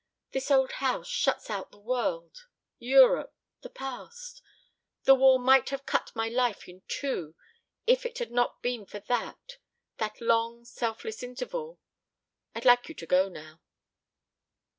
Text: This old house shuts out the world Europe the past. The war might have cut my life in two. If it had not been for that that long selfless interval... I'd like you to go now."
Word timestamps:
This 0.31 0.49
old 0.49 0.71
house 0.71 1.07
shuts 1.07 1.47
out 1.51 1.69
the 1.69 1.77
world 1.77 2.47
Europe 2.79 3.35
the 3.61 3.69
past. 3.69 4.41
The 5.03 5.13
war 5.13 5.37
might 5.37 5.69
have 5.69 5.85
cut 5.85 6.11
my 6.15 6.27
life 6.27 6.67
in 6.67 6.81
two. 6.87 7.35
If 7.85 8.03
it 8.03 8.17
had 8.17 8.31
not 8.31 8.63
been 8.63 8.87
for 8.87 8.99
that 9.01 9.57
that 9.97 10.19
long 10.19 10.65
selfless 10.65 11.21
interval... 11.21 11.79
I'd 12.55 12.65
like 12.65 12.89
you 12.89 12.95
to 12.95 13.05
go 13.05 13.29
now." 13.29 13.61